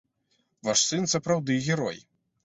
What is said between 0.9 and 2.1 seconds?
сын сапраўды герой.